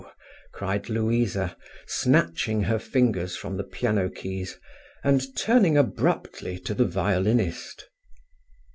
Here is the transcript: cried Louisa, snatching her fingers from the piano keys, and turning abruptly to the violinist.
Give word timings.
cried 0.51 0.89
Louisa, 0.89 1.55
snatching 1.85 2.63
her 2.63 2.79
fingers 2.79 3.35
from 3.35 3.55
the 3.55 3.63
piano 3.63 4.09
keys, 4.09 4.57
and 5.03 5.37
turning 5.37 5.77
abruptly 5.77 6.57
to 6.57 6.73
the 6.73 6.85
violinist. 6.85 7.87